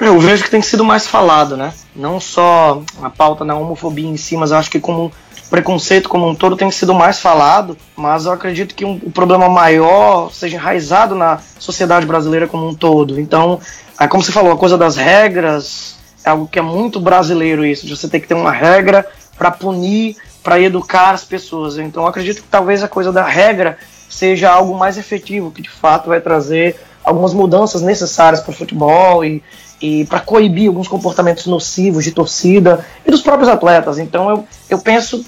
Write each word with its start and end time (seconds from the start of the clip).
Eu 0.00 0.18
vejo 0.18 0.44
que 0.44 0.50
tem 0.50 0.62
sido 0.62 0.82
mais 0.82 1.06
falado, 1.06 1.56
né? 1.56 1.74
Não 1.94 2.18
só 2.18 2.82
a 3.02 3.10
pauta 3.10 3.44
da 3.44 3.54
homofobia 3.54 4.08
em 4.08 4.16
si, 4.16 4.34
mas 4.34 4.50
eu 4.50 4.56
acho 4.56 4.70
que 4.70 4.80
como 4.80 5.12
preconceito 5.50 6.08
como 6.08 6.28
um 6.28 6.34
todo 6.34 6.56
tem 6.56 6.70
sido 6.70 6.94
mais 6.94 7.18
falado, 7.18 7.76
mas 7.96 8.24
eu 8.24 8.32
acredito 8.32 8.74
que 8.74 8.84
um, 8.84 9.00
o 9.02 9.10
problema 9.10 9.48
maior 9.48 10.30
seja 10.32 10.56
enraizado 10.56 11.14
na 11.14 11.40
sociedade 11.58 12.06
brasileira 12.06 12.46
como 12.46 12.66
um 12.66 12.74
todo. 12.74 13.20
Então, 13.20 13.60
é 13.98 14.06
como 14.06 14.22
você 14.22 14.32
falou, 14.32 14.52
a 14.52 14.56
coisa 14.56 14.78
das 14.78 14.96
regras 14.96 15.96
é 16.24 16.30
algo 16.30 16.46
que 16.46 16.58
é 16.58 16.62
muito 16.62 17.00
brasileiro 17.00 17.64
isso, 17.64 17.86
de 17.86 17.94
você 17.94 18.08
ter 18.08 18.20
que 18.20 18.28
ter 18.28 18.34
uma 18.34 18.52
regra 18.52 19.06
para 19.36 19.50
punir, 19.50 20.16
para 20.42 20.60
educar 20.60 21.10
as 21.10 21.24
pessoas. 21.24 21.76
Então, 21.76 22.04
eu 22.04 22.08
acredito 22.08 22.42
que 22.42 22.48
talvez 22.48 22.82
a 22.82 22.88
coisa 22.88 23.12
da 23.12 23.24
regra 23.24 23.76
seja 24.08 24.50
algo 24.50 24.78
mais 24.78 24.96
efetivo, 24.96 25.50
que 25.50 25.62
de 25.62 25.70
fato 25.70 26.08
vai 26.08 26.20
trazer 26.20 26.80
algumas 27.10 27.34
mudanças 27.34 27.82
necessárias 27.82 28.40
para 28.40 28.50
o 28.50 28.54
futebol 28.54 29.24
e, 29.24 29.42
e 29.80 30.04
para 30.06 30.20
coibir 30.20 30.68
alguns 30.68 30.88
comportamentos 30.88 31.46
nocivos 31.46 32.04
de 32.04 32.12
torcida 32.12 32.84
e 33.04 33.10
dos 33.10 33.20
próprios 33.20 33.48
atletas. 33.48 33.98
Então 33.98 34.30
eu, 34.30 34.44
eu 34.68 34.78
penso 34.78 35.24